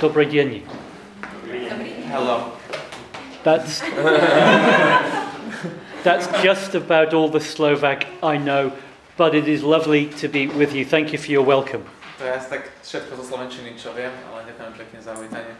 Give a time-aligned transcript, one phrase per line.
[0.00, 0.64] Добрый день.
[2.10, 2.52] Hello.
[3.44, 3.80] That's
[6.02, 8.72] that's just about all the Slovak I know,
[9.16, 10.84] but it is lovely to be with you.
[10.84, 11.84] Thank you for your welcome.
[12.18, 15.52] To je asi tak všetko zo Slovenčiny, čo viem, ale ďakujem pekne za uvítanie.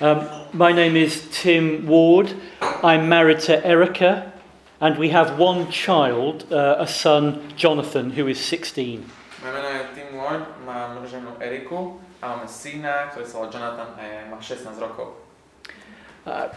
[0.00, 2.36] Um, my name is Tim Ward.
[2.84, 4.29] I'm married to Erica,
[4.81, 9.05] and we have one child, uh, a son, Jonathan, who is 16.
[9.41, 13.89] Moje meno je Tim Ward, mám ženu Eriku a máme syna, ktorý sa volá Jonathan
[13.97, 15.17] a je, má 16 rokov.
[16.25, 16.49] Uh,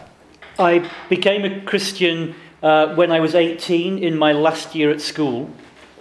[0.57, 5.49] I became a Christian uh, when I was 18 in my last year at school.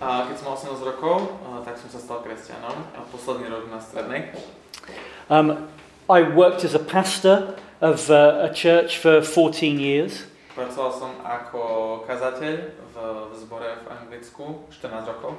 [0.00, 3.80] A keď som 18 rokov, a tak som sa stal kresťanom a posledný rok na
[3.80, 4.32] strednej.
[5.28, 5.68] Um,
[6.08, 10.28] I worked as a pastor of uh, a church for 14 years.
[10.54, 11.60] Pracoval som ako
[12.06, 12.54] kazateľ
[12.94, 15.34] v, v zbore v Anglicku 14 rokov.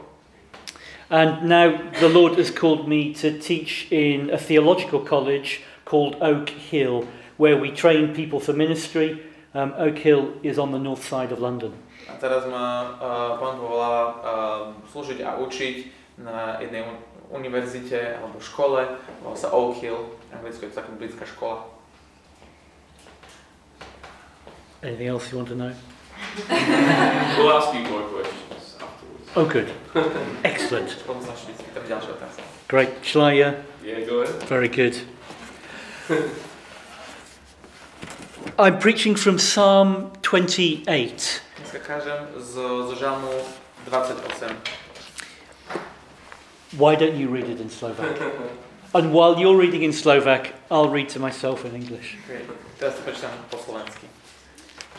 [1.09, 1.71] And now
[2.03, 7.55] the Lord has called me to teach in a theological college called Oak Hill, where
[7.55, 9.21] we train people for ministry.
[9.53, 11.71] Um, Oak Hill is on the north side of London.
[12.11, 15.75] A teraz ma uh, pán povoláva uh, slúžiť a učiť
[16.21, 18.85] na jednej un- univerzite alebo škole,
[19.23, 21.74] volá sa Oak Hill, v Anglicku je to taká britská škola.
[24.83, 25.73] Anything else you want to know?
[27.37, 29.35] We'll ask you more questions afterwards.
[29.35, 29.69] Oh, good.
[30.43, 30.95] Excellent.
[31.05, 32.41] Potom sa ešte spýtam ďalšie otázky.
[32.67, 32.91] Great.
[33.03, 33.41] Shall I?
[33.41, 33.53] Uh,
[33.85, 34.41] Yeah, go ahead.
[34.49, 34.97] very good.
[38.57, 40.87] I'm preaching from Psalm 28.
[40.87, 42.53] Dneska kážem z,
[42.87, 43.29] z žalmu
[43.85, 44.55] 28.
[46.73, 48.17] Why don't you read it in Slovak?
[48.95, 52.15] And while you're reading in Slovak, I'll read to myself in English.
[52.25, 52.47] Okay.
[52.79, 53.03] Teraz to
[53.51, 54.07] po slovensky.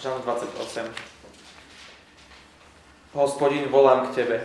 [0.07, 0.87] Žalm 28.
[3.19, 4.39] Hospodin, volám k Tebe.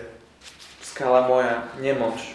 [0.82, 2.34] Skala moja, nemoč.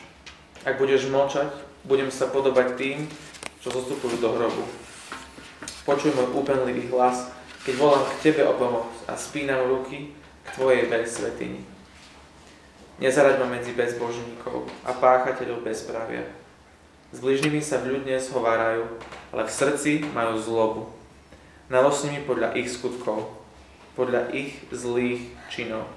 [0.63, 1.51] Ak budeš mlčať,
[1.91, 3.03] budem sa podobať tým,
[3.59, 4.63] čo zostupujú do hrobu.
[5.83, 7.35] Počuj môj úpenlivý hlas,
[7.67, 10.15] keď volám k Tebe o pomoc a spínam ruky
[10.47, 11.67] k Tvojej svetini.
[13.03, 16.31] Nezaraď ma medzi bezbožníkov a páchateľov bezprávia.
[17.11, 18.87] S bližnými sa ľudne zhovárajú,
[19.35, 20.95] ale v srdci majú zlobu.
[21.67, 23.27] Nalož s nimi podľa ich skutkov,
[23.99, 25.91] podľa ich zlých činov.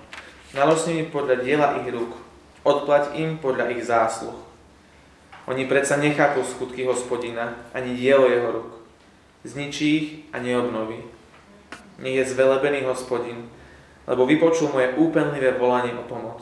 [0.58, 2.18] Nalož s nimi podľa diela ich rúk,
[2.66, 4.34] odplať im podľa ich zásluh.
[5.46, 8.72] Oni predsa nechápu skutky hospodina, ani dielo jeho rúk.
[9.46, 11.06] Zničí ich a neobnoví.
[12.02, 13.46] Nech je zvelebený hospodin,
[14.10, 16.42] lebo vypočul moje úpenlivé volanie o pomoc.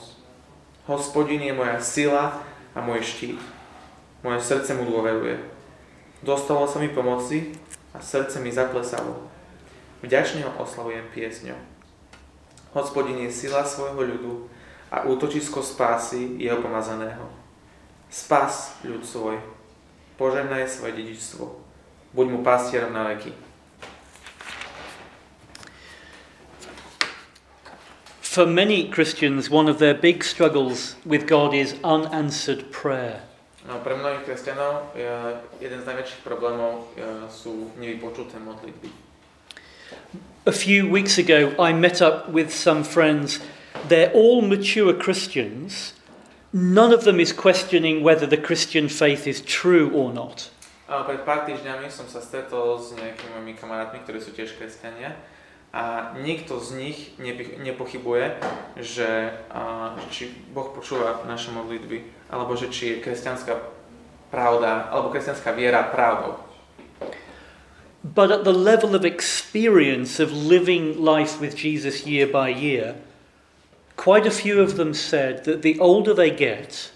[0.88, 2.40] Hospodin je moja sila
[2.72, 3.44] a môj štít.
[4.24, 5.36] Moje srdce mu dôveruje.
[6.24, 7.52] Dostalo sa mi pomoci
[7.98, 9.26] a srdce mi zaplesalo.
[10.06, 11.58] Vďačne ho oslavujem piesňou.
[12.78, 14.34] Hospodin je sila svojho ľudu
[14.94, 17.26] a útočisko spásy jeho pomazaného.
[18.14, 19.42] Spas ľud svoj.
[20.22, 21.44] Požehnaj svoje dedičstvo.
[22.14, 23.34] Buď mu pastierom na veky.
[28.22, 33.27] For many Christians, one of their big struggles with God is unanswered prayer.
[33.68, 38.88] No, pre mnohých kresťanov eh, jeden z najväčších problémov eh, sú nevypočuté modlitby.
[40.48, 43.44] A few weeks ago, I met up with some friends.
[43.92, 45.92] They're all mature Christians.
[46.56, 50.48] None of them is questioning whether the Christian faith is true or not.
[50.88, 55.20] A pred pár týždňami som sa stretol s nejakými mojimi kamarátmi, ktorí sú tiež kresťania
[55.74, 56.98] a nikto z nich
[57.60, 58.40] nepochybuje,
[58.80, 59.36] že,
[60.10, 63.54] či Boh počúva naše modlitby, alebo že či je kresťanská
[64.32, 66.40] pravda, alebo kresťanská viera pravdou.
[68.04, 72.96] But at the level of experience of living life with Jesus year by year,
[73.98, 76.92] quite a few of them said that the older they get,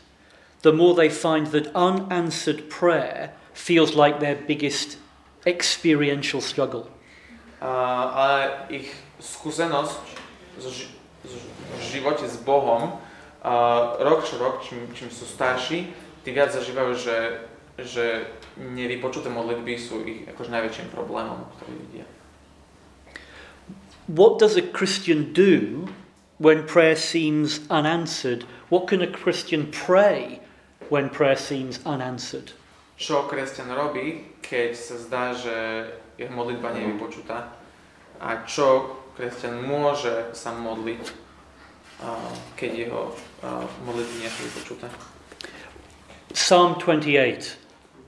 [0.62, 4.98] the more they find that unanswered prayer feels like their biggest
[5.46, 6.88] experiential struggle.
[7.62, 8.90] Ale ich
[9.22, 10.02] skúsenosť
[10.62, 12.98] v živote s Bohom
[14.02, 15.90] rok čo rok, čím, čím sú starší,
[16.22, 17.18] tí viac zažívajú, že,
[17.82, 18.06] že
[18.58, 22.06] nevypočuté modlitby sú ich akož najväčším problémom, ktorý vidia.
[24.06, 25.88] What does a Christian do
[26.38, 28.46] when prayer seems unanswered?
[28.70, 30.42] What can a Christian pray
[30.90, 32.54] when prayer seems unanswered?
[33.02, 35.90] Čo kresťan robí, keď sa zdá, že
[36.22, 37.50] jeho modlitba nie je vypočutá?
[38.22, 41.04] A čo kresťan môže sa modliť,
[42.56, 43.18] keď jeho
[43.86, 44.88] modlitby nie sú vypočuté?
[46.32, 47.58] Psalm 28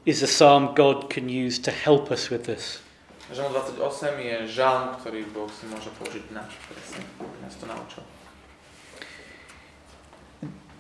[0.05, 2.79] is a psalm God can use to help us with this.
[3.33, 7.01] Žalm 28 je žalm, ktorý Boh si môže použiť na presne,
[7.41, 8.03] nás to naučil.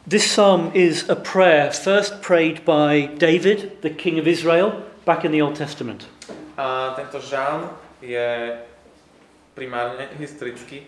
[0.05, 5.31] This psalm is a prayer first prayed by David, the king of Israel, back in
[5.31, 6.05] the Old Testament.
[6.53, 8.57] A tento žalm je
[9.57, 10.85] primárne historicky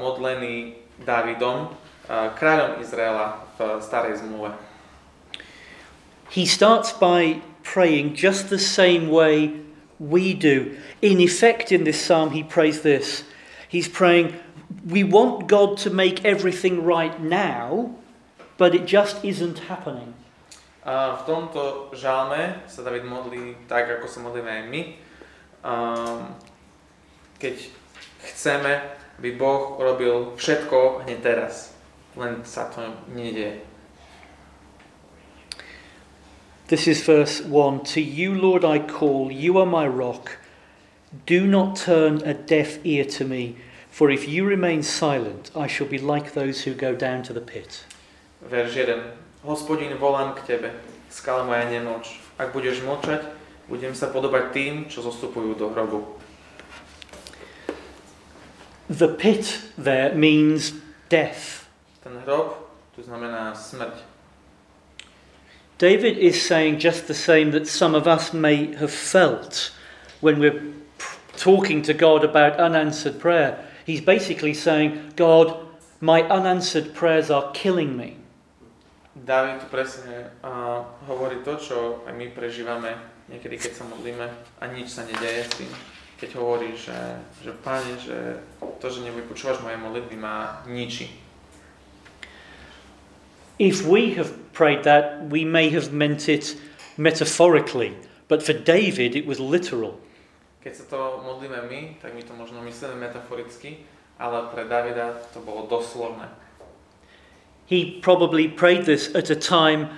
[0.00, 1.72] modlený Dávidom,
[2.08, 4.52] kráľom Izraela v starej zmluve.
[6.32, 9.60] He starts by praying just the same way
[10.00, 10.76] we do.
[11.02, 13.24] In effect, in this psalm, he prays this.
[13.68, 14.36] He's praying,
[14.86, 17.90] We want God to make everything right now,
[18.56, 20.14] but it just isn't happening.
[20.90, 24.82] A v tomto žalme sa David modlí tak, ako sa modlíme aj my.
[25.62, 26.34] Um,
[27.38, 27.70] keď
[28.26, 28.82] chceme,
[29.22, 31.70] aby Boh urobil všetko hneď teraz,
[32.18, 33.62] len sa to nedieje.
[36.66, 40.42] This is verse 1 To you, Lord, I call, you are my rock.
[41.26, 43.54] Do not turn a deaf ear to me,
[43.94, 47.42] for if you remain silent, I shall be like those who go down to the
[47.42, 47.86] pit.
[48.42, 49.19] Verš 1.
[49.40, 50.70] Hospodin, volám k Tebe,
[51.08, 52.20] skala moja nemoč.
[52.36, 53.24] Ak budeš mlčať,
[53.72, 56.04] budem sa podobať tým, čo zostupujú do hrobu.
[58.92, 60.76] The pit there means
[61.08, 61.64] death.
[62.04, 63.96] Ten hrob tu znamená smrť.
[65.80, 69.72] David is saying just the same that some of us may have felt
[70.20, 70.60] when we're
[71.40, 73.56] talking to God about unanswered prayer.
[73.88, 75.56] He's basically saying, God,
[76.04, 78.19] my unanswered prayers are killing me.
[79.20, 81.76] David tu presne uh, hovorí to, čo
[82.08, 82.96] aj my prežívame
[83.28, 85.72] niekedy, keď sa modlíme a nič sa nedeje s tým.
[86.20, 86.96] Keď hovorí, že,
[87.40, 88.40] že Pane, že
[88.80, 91.08] to, že nevypočúvaš moje modlitby, ma ničí.
[93.60, 96.56] If we have prayed that, we may have meant it
[96.96, 97.92] metaphorically,
[98.24, 100.00] but for David it was literal.
[100.60, 103.84] Keď sa to modlíme my, tak my to možno myslíme metaforicky,
[104.20, 106.28] ale pre Davida to bolo doslovné.
[107.70, 109.90] He probably prayed this at a time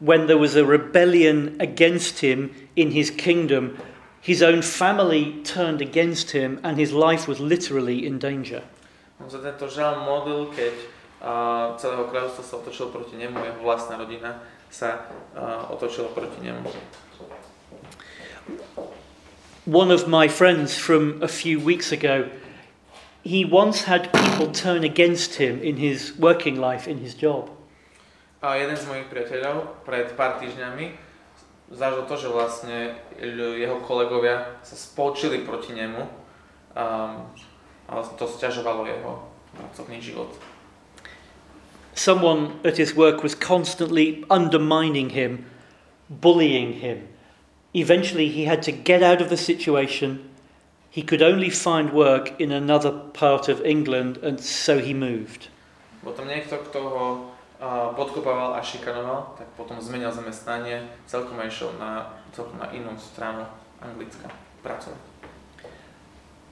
[0.00, 3.78] when there was a rebellion against him in his kingdom.
[4.20, 8.66] His own family turned against him, and his life was literally in danger.
[9.22, 9.70] On sa tento
[10.02, 10.74] modlil, keď
[11.22, 12.58] uh, celého kráľovstva sa
[12.90, 15.06] proti nemu, jeho vlastná rodina sa
[15.38, 16.66] uh, otočila proti nemu.
[19.70, 22.26] One of my friends from a few weeks ago,
[23.22, 27.50] he once had people turn against him in his working life, in his job.
[28.40, 30.96] A jeden z mojich priateľov pred pár týždňami
[31.68, 36.00] zažil to, že vlastne jeho kolegovia sa spolčili proti nemu
[36.72, 37.28] um,
[37.84, 39.12] a vlastne to sťažovalo jeho
[39.52, 40.32] pracovný život.
[41.92, 45.44] Someone at his work was constantly undermining him,
[46.08, 47.12] bullying him.
[47.76, 50.29] Eventually, he had to get out of the situation.
[50.90, 55.46] He could only find work in another part of England, and so he moved.
[56.02, 57.04] Bol tam niekto, kto ho
[57.62, 63.46] uh, podkopával a šikanoval, tak potom zmenil zamestnanie, celkom išiel na, celkom na inú stranu
[63.78, 64.34] Anglicka
[64.66, 64.98] pracovať.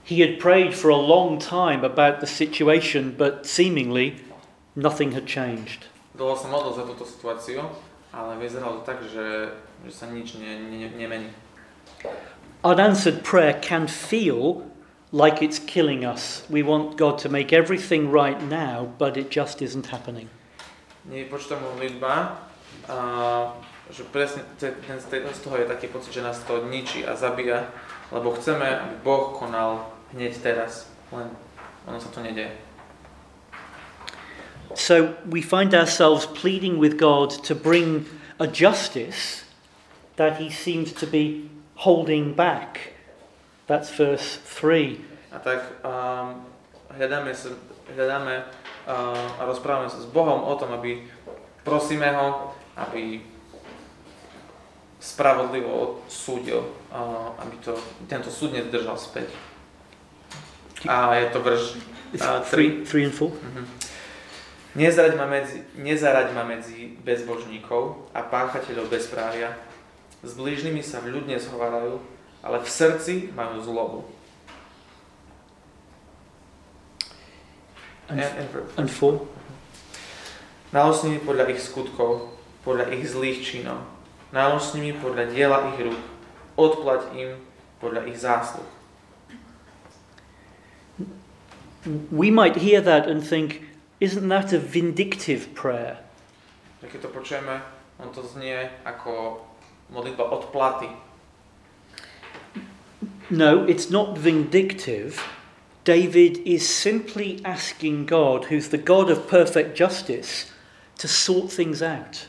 [0.06, 4.22] He had prayed for a long time about the situation, but seemingly
[4.78, 5.90] nothing had changed.
[6.14, 7.66] Dlho sa modlil za túto situáciu,
[8.14, 9.50] ale vyzeralo to tak, že,
[9.84, 11.28] že sa nič ne, ne, nemení.
[12.64, 14.66] Unanswered prayer can feel
[15.12, 16.42] like it's killing us.
[16.50, 20.28] We want God to make everything right now, but it just isn't happening.
[23.88, 27.72] Že presne ten, ten, z toho je taký pocit, že nás to ničí a zabíja,
[28.12, 31.32] lebo chceme, aby Boh konal hneď teraz, len
[31.88, 32.52] ono sa to nedeje.
[34.76, 38.04] So we find ourselves pleading with God to bring
[38.36, 39.48] a justice
[40.20, 42.98] that he seems to be holding back.
[43.66, 44.98] That's verse 3.
[45.30, 46.42] A tak um,
[46.90, 47.52] hľadáme, sa,
[47.94, 51.04] hľadáme uh, a rozprávame sa s Bohom o tom, aby
[51.62, 53.22] prosíme ho, aby
[54.98, 57.76] spravodlivo odsúdil, uh, aby to,
[58.08, 59.30] tento súd nedržal späť.
[60.88, 61.78] A je to verš
[62.18, 62.88] uh, 3.
[62.88, 63.30] 3 and 4.
[63.30, 63.64] Mhm.
[64.78, 69.67] Nezaraď ma, medzi, nezaraď ma medzi bezbožníkov a páchateľov bezprávia.
[70.26, 72.02] S blížnymi sa ľudne zhovárajú,
[72.42, 74.00] ale v srdci majú zlobu.
[78.08, 79.20] And, And, and, and 4.
[80.72, 82.28] Nalož s nimi podľa ich skutkov,
[82.64, 83.84] podľa ich zlých činov.
[84.76, 86.02] Nimi podľa diela ich rúk.
[86.58, 87.40] Odplať im
[87.80, 88.66] podľa ich zásluh.
[92.12, 93.64] We might hear that and think,
[94.02, 96.04] isn't that a vindictive prayer?
[96.84, 97.64] Keď to počujeme,
[97.96, 99.40] on to znie ako
[99.92, 100.90] modlitba odplaty.
[103.30, 105.20] No, it's not vindictive.
[105.84, 110.52] David is simply asking God, who's the God of perfect justice,
[110.98, 112.26] to sort things out.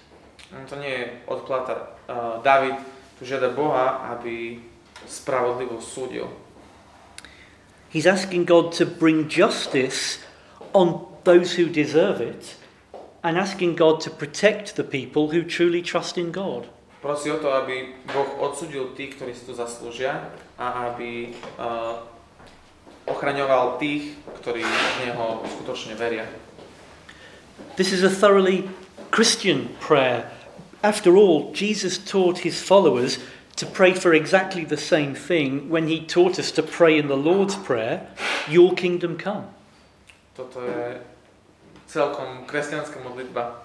[0.70, 1.96] To nie je odplata.
[2.44, 2.80] David
[3.20, 4.60] tu žiada Boha, aby
[5.08, 6.28] spravodlivo súdil.
[7.90, 10.20] He's asking God to bring justice
[10.74, 12.56] on those who deserve it
[13.24, 16.70] and asking God to protect the people who truly trust in God.
[17.00, 22.04] Prosí o to, aby Boh odsudil tých, ktorí si to zaslúžia a aby uh,
[23.08, 26.28] ochraňoval tých, ktorí v Neho skutočne veria.
[27.80, 28.68] This is a thoroughly
[29.16, 30.28] Christian prayer.
[30.84, 33.20] After all, Jesus taught his followers
[33.56, 37.20] to pray for exactly the same thing when he taught us to pray in the
[37.20, 38.08] Lord's Prayer,
[38.48, 39.52] Your kingdom come.
[40.36, 41.04] Toto je
[41.88, 43.60] celkom kresťanská modlitba.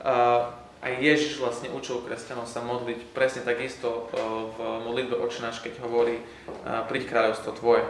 [0.00, 5.80] Uh, aj Ježiš vlastne učil kresťanov sa modliť presne takisto uh, v modlitbe Očenáš, keď
[5.80, 7.88] hovorí uh, príď kráľovstvo tvoje.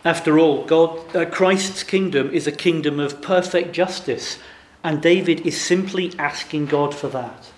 [0.00, 4.40] After all, God, uh, Christ's kingdom is a kingdom of perfect justice,
[4.80, 7.52] and David is simply asking God for that.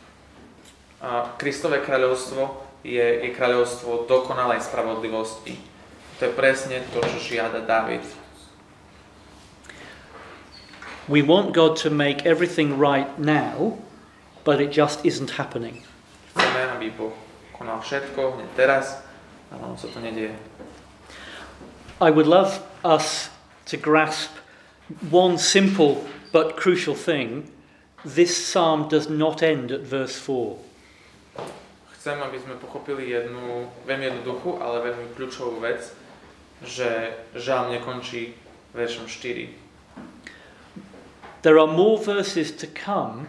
[0.99, 5.55] A Kristové kráľovstvo je, je kráľovstvo dokonalej spravodlivosti.
[6.19, 8.03] To je presne to, čo žiada David.
[11.13, 13.77] We want God to make everything right now,
[14.45, 15.85] but it just isn't happening.
[16.33, 17.13] Chceme, aby Boh
[17.53, 19.05] konal všetko hneď teraz,
[19.53, 20.33] ale on sa to nedieje.
[22.01, 23.29] I would love us
[23.69, 24.33] to grasp
[25.13, 26.01] one simple
[26.33, 27.45] but crucial thing.
[28.09, 30.57] This psalm does not end at verse 4.
[32.01, 35.93] Chcem, aby sme pochopili jednu veľmi jednoduchú, ale veľmi kľúčovú vec,
[36.65, 38.33] že žalm nekončí
[38.73, 39.62] veršom 4.
[41.43, 43.29] There are more verses to come,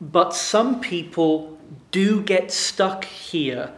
[0.00, 1.58] but some people
[1.90, 3.72] do get stuck here.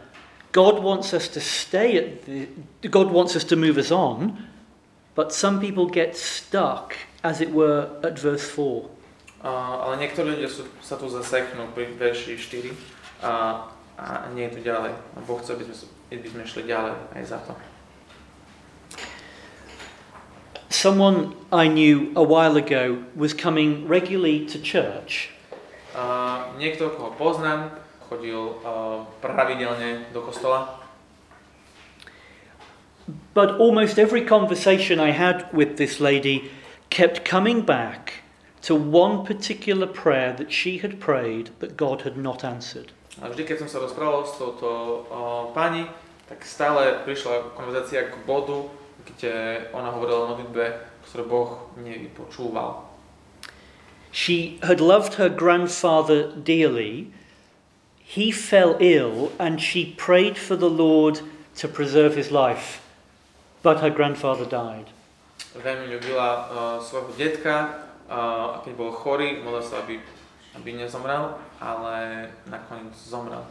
[0.51, 2.47] God wants us to stay at the,
[2.87, 4.47] God wants us to move us on,
[5.15, 8.89] but some people get stuck, as it were, at verse 4.
[9.43, 9.49] Uh,
[9.89, 13.65] ale niektorí ľudia sú, sa tu zaseknú pri verši 4 a,
[13.99, 14.95] a nie je tu ďalej.
[15.27, 15.75] Boh chce, aby sme,
[16.15, 17.51] aby sme šli ďalej aj za to.
[20.73, 25.29] Someone I knew a while ago was coming regularly to church,
[25.93, 27.69] Uh, niekto, koho poznám,
[28.09, 30.81] chodil uh, pravidelne do kostola,
[33.37, 36.49] but almost every conversation I had with this lady
[36.89, 38.25] kept coming back
[38.65, 42.89] to one particular prayer that she had prayed that God had not answered.
[43.21, 45.85] A vždy, keď som sa rozprával s touto uh, pani,
[46.25, 48.65] tak stále prišla konverzácia k bodu,
[49.05, 50.65] kde ona hovorila o modlitbe,
[51.07, 52.93] ktorú Boh nevypočúval.
[54.13, 57.09] She had loved her grandfather dearly.
[57.97, 61.21] He fell ill and she prayed for the Lord
[61.57, 62.81] to preserve his life,
[63.63, 64.93] but her grandfather died.
[65.53, 70.01] Veľmi ľúbila uh, svojho detka uh, a keď bol chorý, modlila sa, aby,
[70.57, 73.45] aby nezomrel, ale nakoniec zomrel.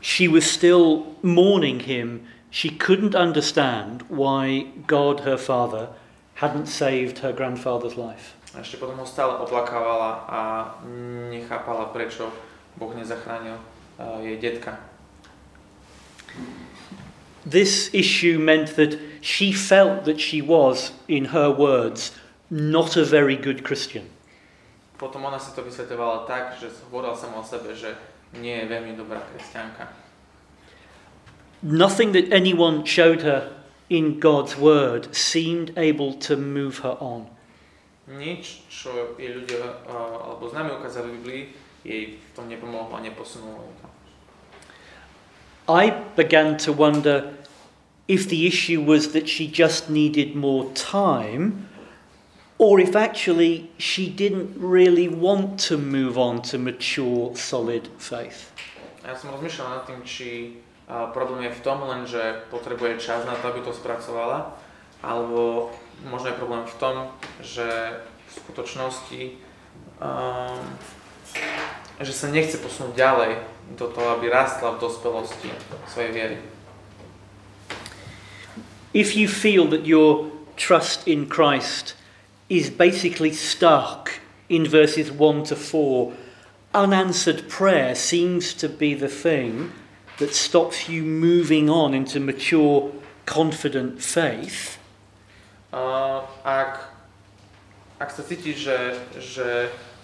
[0.00, 2.26] She was still mourning him.
[2.50, 5.88] She couldn't understand why God, her father,
[6.34, 8.34] hadn't saved her grandfather's life.
[8.50, 10.40] A ešte potom ho stále oplakávala a
[11.30, 12.34] nechápala, prečo
[12.74, 14.74] Boh nezachránil uh, jej detka.
[17.46, 22.10] This issue meant that she felt that she was, in her words,
[22.50, 24.10] not a very good Christian.
[24.98, 27.94] Potom ona si to vysvetovala tak, že hovorila sama o sebe, že
[28.36, 30.09] nie je veľmi dobrá kresťanka.
[31.62, 33.52] Nothing that anyone showed her
[33.90, 37.28] in God's word seemed able to move her on.
[38.10, 41.42] Nič, čo jej ľudia eh, alebo známi ukázali v Biblii,
[41.84, 43.70] jej v tom nepomohlo a neposunulo.
[45.70, 47.36] I began to wonder
[48.08, 51.68] if the issue was that she just needed more time,
[52.58, 58.50] or if actually she didn't really want to move on to mature, solid faith.
[59.06, 60.02] A ja som rozmýšľal nad tým,
[60.90, 64.58] uh, problém je v tom len, že potrebuje čas na to, aby to spracovala,
[65.00, 65.70] alebo
[66.10, 66.96] možno je problém v tom,
[67.38, 69.22] že v skutočnosti
[70.02, 70.58] um,
[72.00, 73.32] že sa nechce posunúť ďalej
[73.76, 75.52] do toho, aby rastla v dospelosti
[75.92, 76.36] svojej viery.
[78.90, 81.94] If you feel that your trust in Christ
[82.48, 84.18] is basically stuck
[84.48, 86.10] in verses 1 to 4,
[86.74, 89.70] unanswered prayer seems to be the thing
[90.20, 92.92] that stops you moving on into mature,
[93.24, 94.76] confident faith.
[95.72, 96.92] Uh, ak,
[97.96, 98.78] ak sa cítiš, že,
[99.16, 99.48] že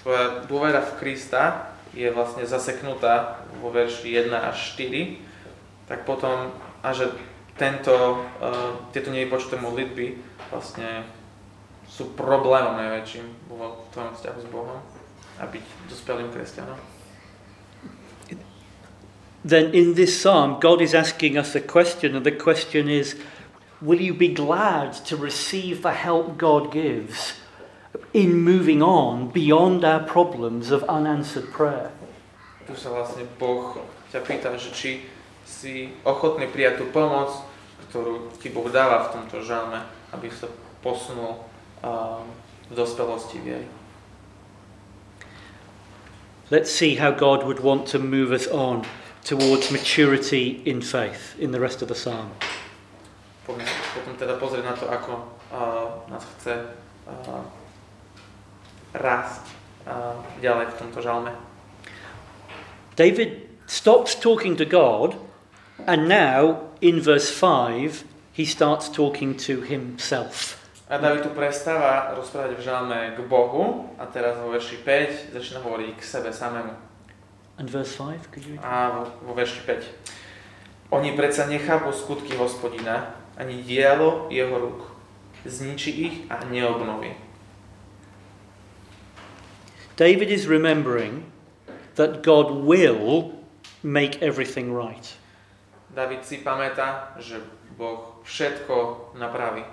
[0.01, 5.21] tvoja dôvera v Krista je vlastne zaseknutá vo verši 1 až 4,
[5.85, 6.49] tak potom,
[6.81, 7.13] a že
[7.61, 10.17] tento, uh, tieto nevypočuté modlitby
[10.49, 11.05] vlastne
[11.93, 14.81] sú problémom najväčším vo tvojom vzťahu s Bohom
[15.37, 16.96] a byť dospelým kresťanom.
[19.45, 23.17] Then in this psalm, God is asking us a question, and the question is
[23.83, 27.35] Will you be glad to receive the help God gives
[28.15, 31.93] in moving on beyond our problems of unanswered prayer?
[32.67, 33.77] Tu sa vlastne Boh
[34.09, 34.91] ťa pýta, že či
[35.45, 37.31] si ochotný prijať tú pomoc,
[37.93, 40.49] ktorú ti Boh dáva v tomto žalme, aby sa
[40.81, 41.45] posunul
[41.85, 42.25] uh,
[42.67, 43.69] v dospelosti viery.
[46.49, 48.89] Let's see how God would want to move us on
[49.27, 52.31] towards maturity in faith in the rest of the psalm.
[53.43, 55.13] Poďme potom teda pozrieť na to, ako
[55.51, 57.43] uh, nás chce uh,
[58.95, 59.43] rásť
[59.87, 61.35] uh, ďalej v tomto žalme.
[62.95, 65.19] David stops talking to God,
[65.91, 70.63] and now in verse 5, he starts talking to himself.
[70.87, 75.59] A David tu prestáva rozprávať v žalme k Bohu a teraz vo verši 5 začína
[75.67, 76.86] hovoriť k sebe samému.
[77.59, 78.65] And verse 5, could you read?
[78.65, 79.85] A vo, vo verši 5.
[80.91, 84.81] Oni predsa nechápu skutky hospodina, ani dielo jeho rúk.
[85.45, 87.15] Zničí ich a neobnoví.
[89.97, 91.33] David is remembering
[91.95, 93.33] that God will
[93.83, 95.17] make everything right.
[95.95, 97.41] David si pamätá, že
[97.77, 99.65] Boh všetko napraví.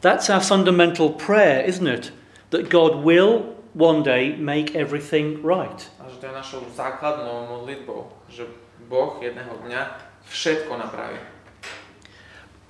[0.00, 2.12] That's our fundamental prayer, isn't it?
[2.50, 5.90] That God will one day make everything right.
[6.00, 8.46] A že to je našou základnou modlitbou, že
[8.88, 9.82] Boh jedného dňa
[10.26, 11.18] všetko napraví.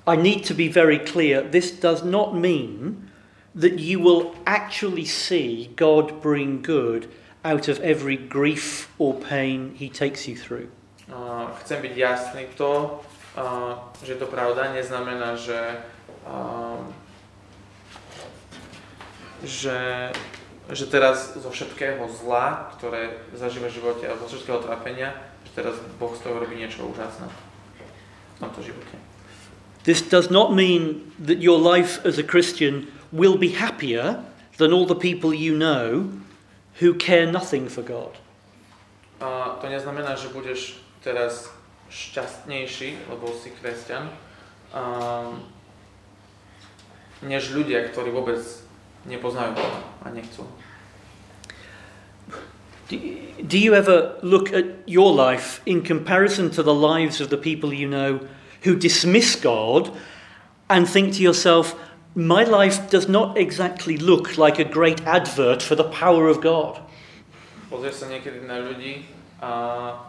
[0.06, 3.10] I need to be very clear this does not mean
[3.54, 7.08] that you will actually see God bring good
[7.44, 10.68] out of every grief or pain he takes you through.
[11.10, 13.02] Uh, chcem byť jasný, to,
[13.34, 13.74] uh,
[14.06, 15.82] že to pravda, neznamená, že,
[16.22, 16.78] uh,
[19.42, 20.10] že,
[20.68, 25.16] že teraz zo všetkého zla, ktoré zažíva v živote, alebo zo všetkého trápenia,
[25.48, 28.94] že teraz Boh z toho robí niečo úžasné v tomto živote.
[29.88, 34.20] This does not mean that your life as a Christian will be happier
[34.60, 36.12] than all the people you know
[36.84, 38.20] who care nothing for God.
[39.20, 41.48] Uh, to neznamená, že budeš teraz
[41.92, 44.08] šťastnejší, lebo si kresťan,
[44.72, 45.40] um,
[47.20, 48.40] než ľudia, ktorí vôbec
[49.04, 50.44] nepoznajú Boha a nechcú.
[52.90, 57.72] Do, you ever look at your life in comparison to the lives of the people
[57.72, 58.26] you know
[58.62, 59.94] who dismiss God
[60.68, 61.78] and think to yourself,
[62.14, 66.82] my life does not exactly look like a great advert for the power of God?
[67.70, 69.06] Pozrieš sa niekedy na ľudí
[69.38, 69.54] a,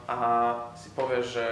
[0.09, 0.17] a
[0.73, 1.47] si povieš, že,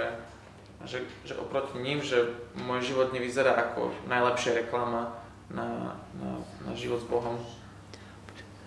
[0.82, 2.34] že, že oproti ním, že
[2.66, 5.14] môj život nevyzerá ako najlepšia reklama
[5.46, 7.38] na, na, na život s Bohom.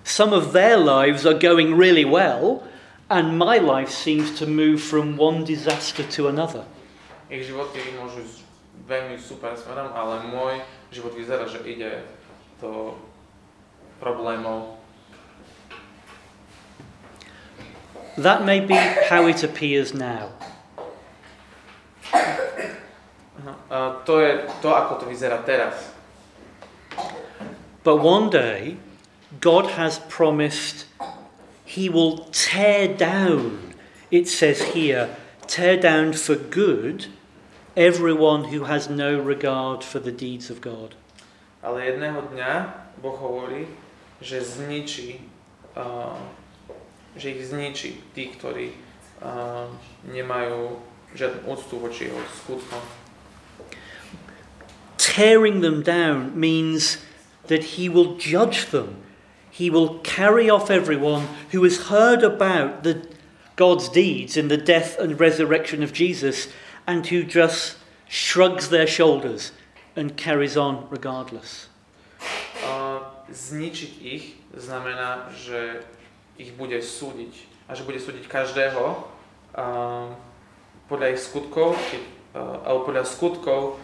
[0.03, 2.63] Some of their lives are going really well,
[3.09, 6.67] and my life seems to move from one disaster to another.
[7.31, 8.37] Ich môžu ísť
[8.85, 10.61] veľmi super smerom, ale môj
[10.91, 12.03] život vyzerá, že ide
[12.59, 12.99] do
[13.97, 14.77] problémov.
[18.19, 18.77] That may be
[19.09, 20.29] how it appears now.
[23.73, 25.89] A to je to, ako to vyzerá teraz.
[27.81, 28.77] But one day,
[29.39, 30.85] God has promised
[31.65, 33.73] He will tear down,
[34.11, 35.15] it says here,
[35.47, 37.07] tear down for good
[37.75, 40.95] everyone who has no regard for the deeds of God.
[41.63, 42.53] Ale jedného dňa
[42.99, 43.65] Boh hovorí,
[44.19, 45.23] že zničí,
[45.79, 46.19] uh,
[47.15, 48.75] že ich zničí tí, ktorí
[49.23, 49.71] uh,
[50.05, 50.77] nemajú
[51.15, 52.83] žiadnu úctu voči jeho skutkom.
[54.99, 57.01] Tearing them down means
[57.47, 59.03] that He will judge them.
[59.53, 63.05] He will carry off everyone who has heard about the
[63.53, 66.49] God's deeds in the death and resurrection of Jesus
[66.89, 67.77] and who just
[68.09, 69.53] shrugs their shoulders
[69.95, 71.69] and carries on regardless.
[73.29, 75.85] Zničiť ich znamená, že
[76.37, 77.33] ich bude súdiť
[77.69, 79.05] a že bude súdiť každého
[80.89, 81.77] podľa ich skutkov,
[82.33, 83.77] alebo podľa skutkov,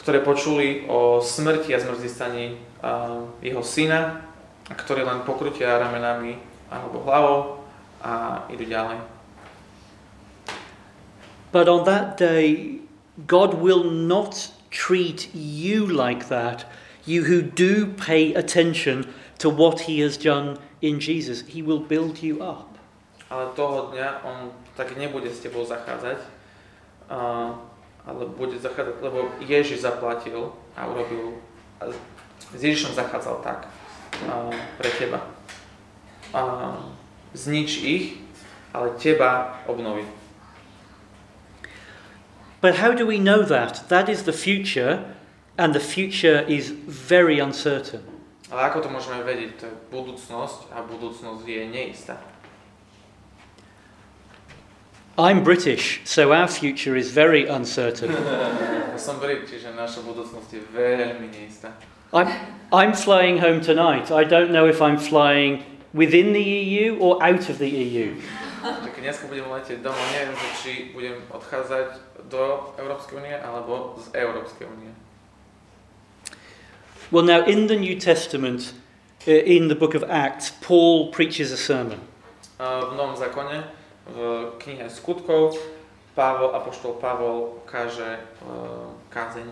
[0.00, 4.24] ktoré počuli o smrti a zmrzí staní uh, jeho syna,
[4.70, 6.40] a ktorí len pokrutia ramenami
[6.72, 7.60] alebo hlavou
[8.00, 8.96] a idú ďalej.
[11.52, 12.78] But on that day,
[13.26, 16.64] God will not treat you like that,
[17.04, 19.10] you who do pay attention
[19.42, 21.42] to what He has done in Jesus.
[21.50, 22.78] He will build you up.
[23.28, 26.18] Ale toho dňa on tak nebude s tebou zachádzať,
[27.10, 27.54] uh,
[28.06, 31.36] ale bude zachádzať, lebo Ježiš zaplatil a urobil,
[31.80, 31.92] a
[32.56, 33.68] s Ježišom zachádzal tak
[34.28, 35.20] a, pre teba.
[36.32, 36.76] A,
[37.34, 38.04] znič ich,
[38.74, 40.06] ale teba obnoví.
[42.60, 43.88] But how do we know that?
[43.88, 45.16] That is the future,
[45.56, 48.04] and the future is very uncertain.
[48.50, 49.50] Ale ako to môžeme vedieť?
[49.62, 52.18] To je budúcnosť a budúcnosť je neistá.
[55.20, 58.10] I'm British, so our future is very uncertain.
[58.90, 61.72] Ja som Brit, čiže naša budúcnosť je veľmi neistá.
[62.12, 62.28] I'm,
[62.72, 64.08] I'm flying home tonight.
[64.08, 68.16] I don't know if I'm flying within the EU or out of the EU.
[68.60, 71.88] Takže dneska budem letieť domov, neviem, že či budem odchádzať
[72.28, 74.92] do Európskej únie alebo z Európskej únie.
[77.12, 78.72] Well, now, in the New Testament,
[79.28, 82.00] uh, in the book of Acts, Paul preaches a sermon.
[82.60, 83.79] A V Novom zákone,
[84.10, 84.18] v
[84.58, 85.54] knihe skutkov,
[86.14, 89.46] Pavol, apoštol Pavol káže uh, kázeň.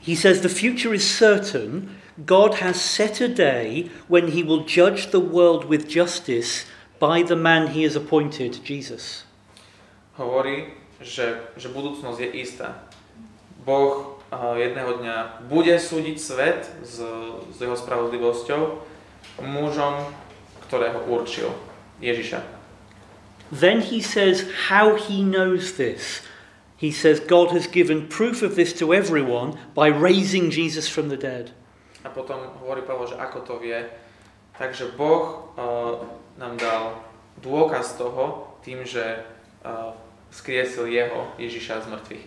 [0.00, 2.00] He says the future is certain.
[2.24, 6.64] God has set a day when he will judge the world with justice
[6.96, 9.28] by the man he has appointed, Jesus.
[10.16, 10.72] Hovorí,
[11.04, 12.88] že, že budúcnosť je istá.
[13.68, 17.04] Boh uh, jedného dňa bude súdiť svet s,
[17.52, 18.80] s jeho spravodlivosťou
[19.44, 20.08] mužom,
[20.64, 21.52] ktorého určil,
[22.00, 22.55] Ježiša.
[23.50, 26.22] Then he says how he knows this.
[26.76, 31.16] He says God has given proof of this to everyone by raising Jesus from the
[31.16, 31.52] dead.
[32.04, 33.82] A potom hovorí Pavol, že ako to vie.
[34.54, 36.04] Takže Boh uh,
[36.38, 36.84] nám dal
[37.40, 39.24] dôkaz toho tým, že
[39.64, 39.92] uh,
[40.30, 42.26] skriesil jeho, Ježiša z mŕtvych.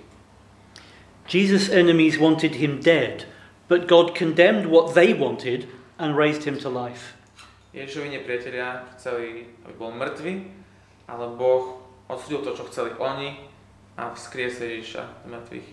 [1.30, 3.30] Jesus' enemies wanted him dead,
[3.70, 5.70] but God condemned what they wanted
[6.02, 7.14] and raised him to life.
[7.70, 10.59] Ježišovi nepriatelia chceli, aby bol mŕtvy,
[11.10, 13.42] ale Boh odsudil to, čo chceli oni
[13.98, 15.70] a vzkriesil Ježiša z mŕtvych.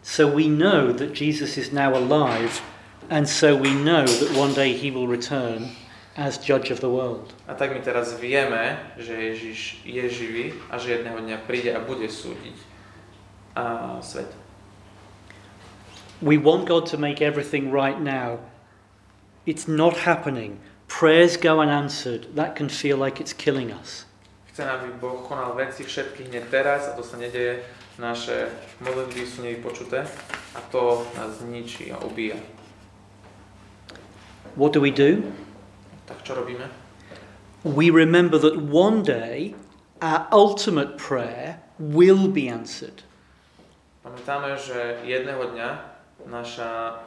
[0.00, 2.64] So we know that Jesus is now alive,
[3.12, 5.76] and so we know that one day he will return
[6.16, 7.36] as judge of the world.
[7.46, 11.80] A tak my teraz vieme, že Ježiš je živý a že jedného dňa príde a
[11.84, 12.56] bude súdiť
[13.54, 14.32] a svet.
[16.18, 18.42] We want God to make everything right now.
[19.46, 20.58] It's not happening.
[20.88, 22.34] Prayers go unanswered.
[22.34, 24.08] That can feel like it's killing us.
[24.50, 27.62] Chcem, aby Boh konal veci všetky hneď teraz a to sa nedeje.
[27.98, 28.50] Naše
[28.82, 30.02] modlitby sú nevypočuté
[30.54, 32.38] a to nás ničí a ubíja.
[34.58, 35.22] What do we do?
[36.10, 36.66] Tak čo robíme?
[37.62, 39.54] We remember that one day
[40.02, 43.06] our ultimate prayer will be answered.
[44.02, 45.70] Pamätáme, že jedného dňa
[46.26, 47.02] naša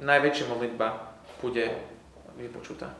[0.00, 1.13] najväčšia modlitba
[1.44, 1.68] bude
[2.40, 2.96] vypočutá.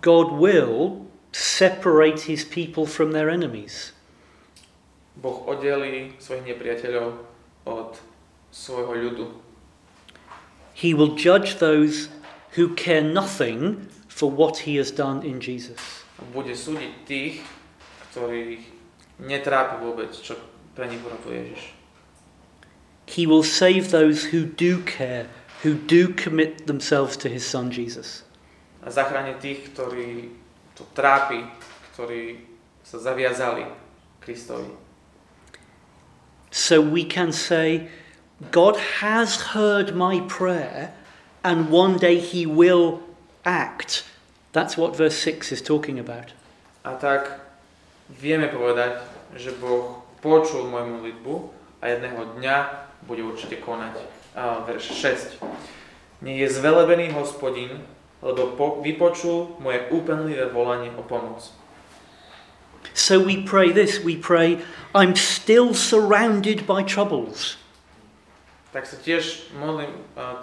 [0.00, 3.92] God will separate his people from their enemies.
[5.18, 7.18] Boh oddelí svojich nepriateľov
[7.66, 7.98] od
[8.54, 9.26] svojho ľudu.
[10.78, 12.06] He will judge those
[12.54, 16.06] who care nothing for what he has done in Jesus.
[16.30, 17.42] Bude súdiť tých,
[18.10, 18.62] ktorých
[19.26, 20.38] netrápi vôbec, čo
[20.78, 21.74] pre nich urobil Ježiš.
[23.10, 25.26] He will save those who do care,
[25.62, 28.22] who do commit themselves to his son Jesus.
[28.82, 28.90] A
[29.42, 30.30] tých, ktorí
[30.78, 31.42] to trápi,
[31.92, 32.38] ktorí
[32.86, 33.66] sa zaviazali
[34.22, 34.70] Kristovi.
[36.50, 37.90] So we can say,
[38.54, 40.94] God has heard my prayer,
[41.44, 43.02] and one day he will
[43.44, 44.06] act.
[44.52, 46.32] That's what verse 6 is talking about.
[46.86, 47.42] A tak
[48.08, 49.04] vieme povedať,
[49.36, 51.34] že Boh počul moju modlitbu
[51.82, 52.56] a jedného dňa
[53.04, 54.17] bude určite konať.
[54.38, 56.22] A verš 6.
[56.22, 57.82] Nie je zvelebený hospodin,
[58.22, 61.50] lebo po, vypočul moje úpenlivé volanie o pomoc.
[62.94, 64.62] So we pray this we pray,
[64.94, 67.58] I'm still surrounded by troubles.
[68.70, 69.90] Tak sa tiež modlím,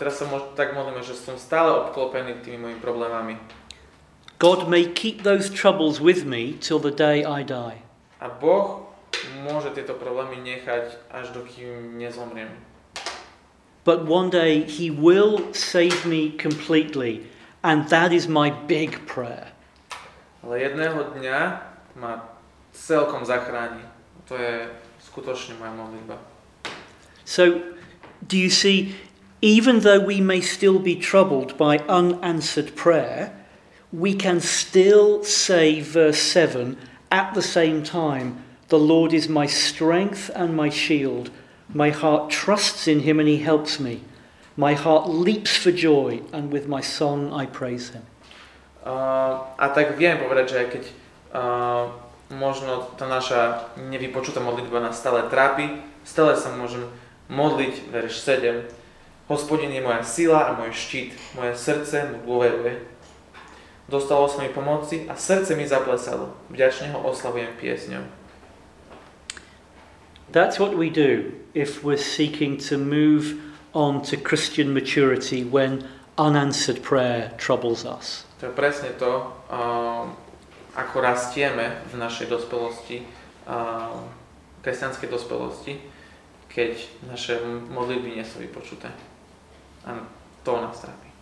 [0.02, 3.40] teraz sa mož, tak modlíme, že som stále obklopený tými mojimi problémami.
[4.42, 7.80] God may keep those troubles with me till the day I die.
[8.20, 8.92] A Boh
[9.46, 12.52] môže tieto problémy nechať až dokým nezomriem.
[13.86, 17.30] But one day he will save me completely,
[17.64, 19.54] and that is my big prayer.
[20.42, 21.42] Jedného dňa
[21.96, 22.26] ma
[22.74, 23.86] celkom zachráni.
[24.26, 24.68] To je
[25.06, 26.18] skutočne moja modlitba.
[27.26, 27.62] So,
[28.26, 28.98] do you see,
[29.42, 33.34] even though we may still be troubled by unanswered prayer,
[33.94, 36.78] we can still say, verse 7,
[37.14, 41.30] at the same time, The Lord is my strength and my shield.
[41.74, 44.02] My heart trusts in him and he helps me.
[44.56, 48.08] My heart leaps for joy, and with my song I praise him.
[48.86, 50.84] Uh, a tak viem povedať, že keď
[51.36, 51.92] uh,
[52.32, 56.88] možno tá naša nevypočutá modlitba nás stále trápi, stále sa môžem
[57.28, 58.64] modliť, verš 7.
[59.28, 62.86] Hospodin je moja sila a môj štít, moje srdce mu dôveruje.
[63.90, 66.32] Dostalo sa mi pomoci a srdce mi zaplesalo.
[66.54, 68.06] Vďačne ho oslavujem piesňou.
[70.36, 73.40] That's what we do if we're seeking to move
[73.72, 78.28] on to Christian maturity when unanswered prayer troubles us.
[78.44, 80.12] To je presne to, um,
[80.76, 83.08] ako rastieme v našej dospelosti,
[83.48, 84.12] um,
[84.60, 85.80] kresťanskej dospelosti,
[86.52, 87.40] keď naše
[87.72, 88.92] modlitby nie sú vypočuté.
[89.88, 90.04] A
[90.44, 91.16] to nás trápi.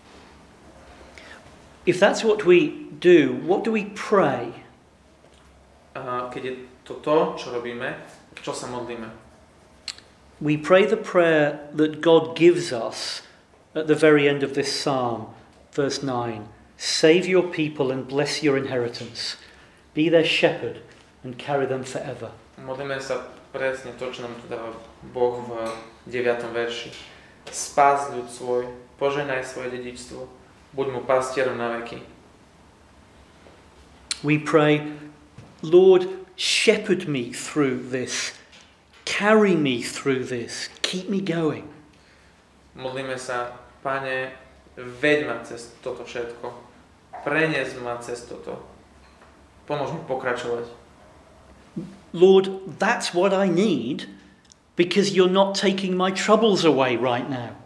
[1.85, 4.65] If that's what we do, what do we pray?
[5.93, 7.93] Uh, keď je to to, čo robíme,
[8.41, 9.11] čo sa modlíme?
[10.41, 13.21] We pray the prayer that God gives us
[13.75, 15.33] at the very end of this psalm,
[15.71, 19.37] verse 9 Save your people and bless your inheritance.
[19.93, 20.81] Be their shepherd
[21.23, 22.31] and carry them forever.
[22.59, 24.73] Modlíme sa presne to, čo nám tu dáva
[25.13, 25.69] Boh v
[26.09, 26.49] 9.
[26.51, 26.91] verši.
[27.47, 28.67] Spás ľud svoj,
[28.97, 30.27] poženaj svoje dedičstvo,
[30.73, 32.01] buď mu pastierom na veky.
[34.23, 34.91] We pray,
[35.61, 38.33] Lord, shepherd me through this,
[39.05, 41.69] carry me through this, keep me going.
[42.73, 44.33] Modlíme sa, Pane,
[44.77, 46.49] veď ma cez toto všetko,
[47.21, 48.57] prenies ma cez toto,
[49.69, 50.65] pomôž mi pokračovať.
[52.13, 54.09] Lord, that's what I need
[54.75, 57.57] because you're not taking my troubles away right now.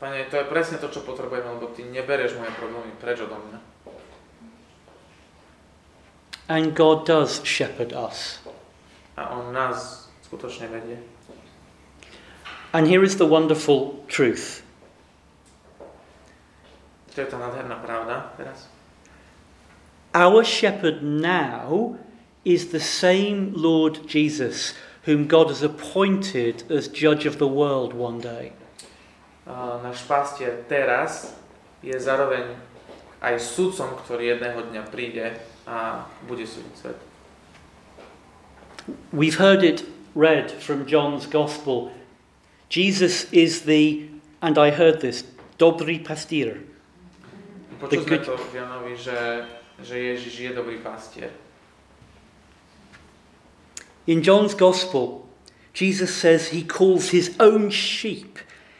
[0.00, 3.75] Pane, to je presne to, čo potrebujem, lebo Ty nebereš moje problémy preč odo mňa.
[6.46, 8.38] And God does shepherd us.
[9.18, 11.02] A On nás skutočne vedie.
[12.70, 14.66] And here is the wonderful truth
[17.16, 18.68] To je tá nádherná pravda teraz.
[20.12, 21.96] our shepherd now
[22.44, 28.20] is the same Lord Jesus whom God has appointed as judge of the world one
[28.20, 28.52] day.
[29.46, 31.32] A náš pastier teraz
[31.80, 32.52] je zároveň
[33.22, 35.40] aj sudcom, ktorý jedného dňa príde
[36.28, 36.96] bude svet.
[39.12, 41.90] We've heard it read from John's Gospel.
[42.68, 44.08] Jesus is the,
[44.40, 45.24] and I heard this,
[45.58, 46.02] dobrý.
[47.76, 49.44] Počuli sme good- to v Janovi, že,
[49.84, 51.28] že Ježiš je dobrý pastier.
[54.06, 55.26] In John's Gospel,
[55.74, 58.38] Jesus says he calls his own sheep,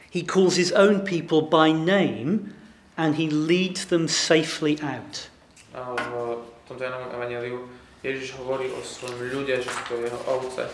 [0.09, 2.55] he calls his own people by name,
[2.97, 5.29] and he leads them safely out.
[5.77, 6.16] V
[6.69, 7.59] tomto Janovom evaneliu
[8.03, 10.67] Ježiš hovorí o svojom ľudia, že sú to jeho ovce,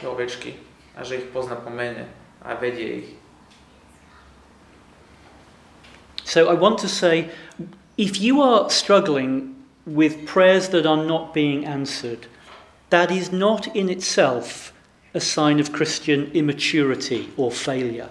[0.00, 0.56] jeho ovečky
[0.96, 2.08] a že ich pozná po mene
[2.44, 3.08] a vedie ich.
[6.24, 7.32] So I want to say
[7.96, 12.28] if you are struggling with prayers that are not being answered,
[12.90, 14.72] that is not in itself
[15.14, 18.08] a sign of Christian immaturity or failure.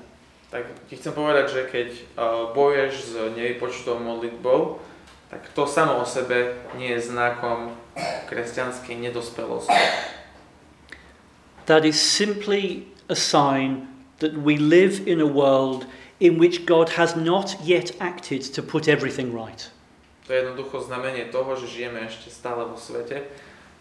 [0.50, 4.82] Tak ti chcem povedať, že keď uh, bojuješ s nevypočutou modlitbou,
[5.30, 7.78] tak to samo o sebe nie je znakom
[8.30, 9.74] kresťanskej nedospelosti.
[11.66, 13.88] That is simply a sign
[14.20, 15.86] that we live in a world
[16.20, 19.70] in which God has not yet acted to put everything right.
[20.28, 23.26] To je jednoducho znamenie toho, že žijeme ešte stále vo svete,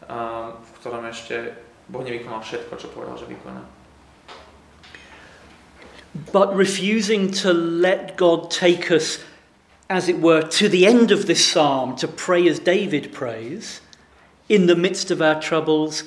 [0.08, 1.52] um, v ktorom ešte
[1.88, 3.64] Boh nevykonal všetko, čo povedal, že vykoná.
[6.32, 9.20] But refusing to let God take us,
[9.88, 13.80] as it were, to the end of this psalm to pray as David prays,
[14.48, 16.04] in the midst of our troubles,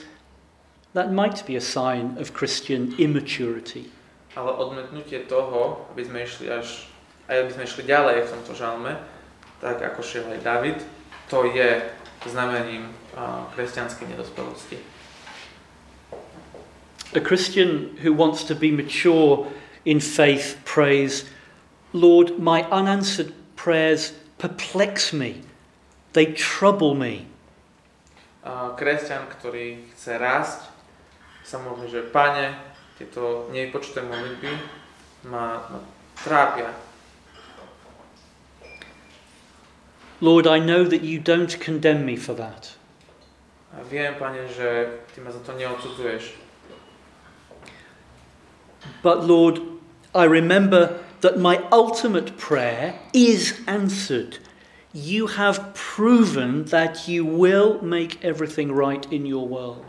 [0.94, 3.90] that might be a sign of Christian immaturity.
[4.36, 6.88] Ale odmietnutie toho, aby sme išli až,
[7.28, 8.94] aj aby sme išli ďalej v tomto žalme,
[9.60, 10.78] tak ako šiel aj David,
[11.30, 11.84] to je
[12.26, 14.78] znamením uh, kresťanskej nedospelosti.
[17.12, 19.52] A Christian who wants to be mature
[19.84, 21.28] in faith prays,
[21.92, 25.46] Lord, my unanswered prayers perplex me,
[26.18, 27.30] they trouble me.
[28.74, 30.74] Kresťan, ktorý chce rásť,
[31.46, 32.58] sa že Pane,
[32.98, 34.50] tieto nevypočuté modlitby
[35.30, 35.80] ma, ma
[36.18, 36.74] trápia.
[40.22, 42.74] Lord, I know that you don't condemn me for that.
[43.78, 46.34] A viem, Pane, že Ty ma za to neodsudzuješ.
[49.06, 49.62] But Lord,
[50.18, 54.38] I remember that my ultimate prayer is answered.
[54.94, 59.86] You have proven that you will make everything right in your world.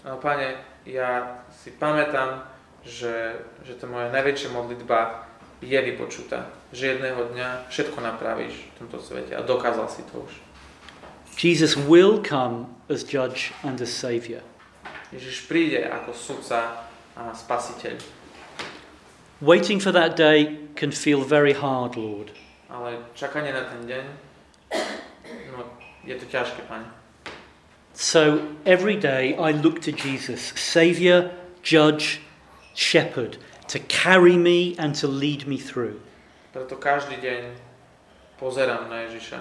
[0.00, 0.48] Ale Pane,
[0.88, 2.48] ja si pamätám,
[2.80, 3.36] že,
[3.68, 5.28] že to moja najväčšia modlitba
[5.60, 6.48] je vypočutá.
[6.72, 10.32] Že jedného dňa všetko napravíš v tomto svete a dokázal si to už.
[11.36, 14.40] Jesus will come as judge and as savior.
[15.12, 18.19] Ježiš príde ako sudca a spasiteľ.
[19.40, 22.30] Waiting for that day can feel very hard, Lord.
[22.68, 24.04] Ale čakanie na ten deň,
[25.56, 25.64] no,
[26.04, 26.84] je to ťažké, Pane.
[27.96, 31.32] So every day I look to Jesus, Saviour,
[31.64, 32.20] Judge,
[32.76, 33.40] Shepherd,
[33.72, 36.04] to carry me and to lead me through.
[36.52, 37.56] Preto každý deň
[38.36, 39.40] pozerám na Ježiša.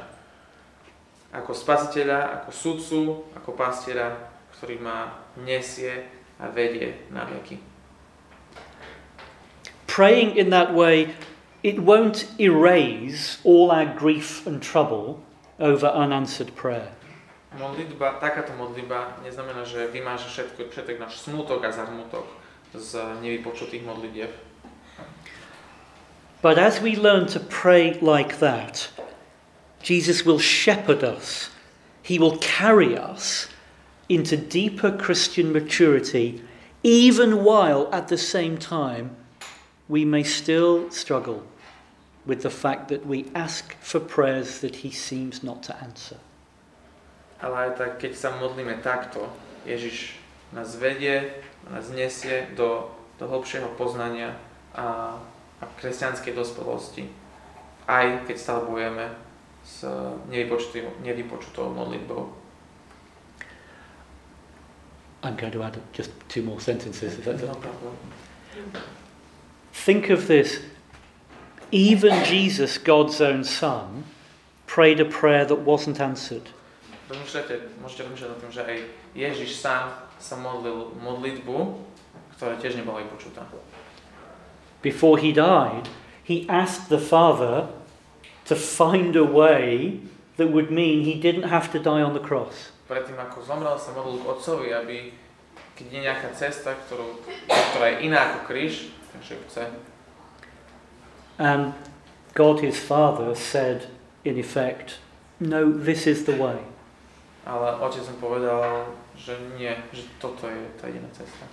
[1.36, 3.00] Ako spasiteľa, ako sudcu,
[3.36, 4.16] ako pastiera,
[4.56, 6.08] ktorý ma nesie
[6.40, 7.69] a vedie na veky.
[9.90, 11.16] Praying in that way,
[11.64, 15.20] it won't erase all our grief and trouble
[15.60, 16.94] over unanswered prayer.
[17.58, 22.30] Modlitba, takáto modlitba neznamená, že vymáže všetko, všetek náš smutok a zarmutok
[22.78, 24.30] z nevypočutých modlitieb.
[26.46, 28.94] But as we learn to pray like that,
[29.82, 31.50] Jesus will shepherd us.
[32.06, 33.50] He will carry us
[34.06, 36.46] into deeper Christian maturity,
[36.86, 39.18] even while at the same time
[39.90, 41.44] we may still struggle
[42.26, 46.18] with the fact that we ask for prayers that He seems not to answer.
[47.42, 49.26] Ale aj tak, keď sa modlíme takto,
[49.66, 50.14] Ježiš
[50.54, 54.38] nás vedie, nás nesie do, do hlbšieho poznania
[54.76, 55.18] a,
[55.58, 57.10] a kresťanskej dospelosti.
[57.90, 59.10] Aj keď stále bojujeme
[59.66, 59.88] s
[61.02, 62.30] nevypočutou modlitbou.
[65.24, 67.20] I'm going to add just two more sentences.
[67.20, 67.96] Is that No problem.
[69.74, 70.60] Think of this.
[71.72, 74.04] Even Jesus, God's own Son,
[74.66, 76.50] prayed a prayer that wasn't answered.
[77.10, 78.38] Rozmýšľajte, môžete rozmýšľať o
[78.70, 78.80] aj
[79.18, 81.58] Ježiš sám sa modlil modlitbu,
[82.38, 83.50] ktorá tiež nebola vypočutá.
[84.86, 85.90] Before he died,
[86.22, 87.66] he asked the Father
[88.46, 90.00] to find a way
[90.38, 92.70] that would mean he didn't have to die on the cross.
[92.86, 94.98] Predtým ako zomrel, sa modlil k Otcovi, aby
[95.74, 99.70] keď je nejaká cesta, ktorú, ktorá je iná ako kríž, chce,
[101.38, 101.74] And
[102.34, 103.88] God, his Father, said,
[104.24, 105.00] in effect,
[105.40, 106.60] No, this is the way.
[107.48, 111.48] ale Otec mu povedal, že nie, že toto je tá jediná cesta.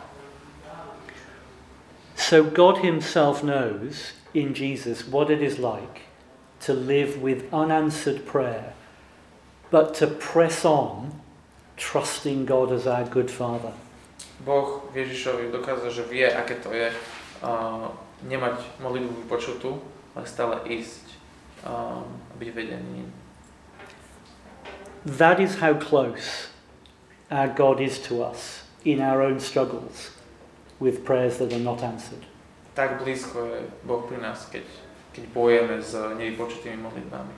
[2.17, 6.09] So God himself knows in Jesus what it is like
[6.61, 8.73] to live with unanswered prayer,
[9.71, 11.21] but to press on,
[11.77, 13.73] trusting God as our good Father.
[14.41, 16.93] Boh Ježišovi dokázal, že vie, aké to je
[18.25, 19.81] nemať modlitbu vypočutú,
[20.17, 21.05] ale stále ísť
[21.67, 23.05] um, a byť vedený.
[25.07, 26.51] That is how close
[27.31, 30.11] our God is to us in our own struggles
[30.81, 32.27] with prayers that are not answered.
[32.75, 34.65] Tak blízko je Boh pri nás, keď,
[35.15, 37.35] keď bojujeme s nevypočutými modlitbami.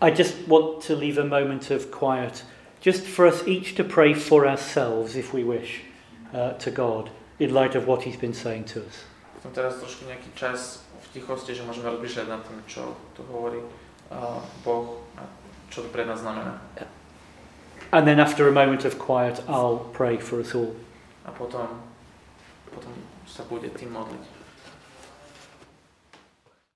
[0.00, 2.42] I just want to leave a moment of quiet,
[2.80, 5.84] just for us each to pray for ourselves, if we wish,
[6.32, 9.04] uh, to God, in light of what He's been saying to us.
[9.42, 13.60] Som teraz trošku nejaký čas v tichosti, že môžeme rozmýšľať nad tým, čo tu hovorí
[14.12, 15.24] uh, Boh a
[15.72, 16.60] čo to pre nás znamená.
[17.90, 20.76] And then, after a moment of quiet, I'll pray for us all.
[21.26, 21.82] A potom,
[22.70, 22.94] potom
[23.26, 24.39] sa bude tým modliť.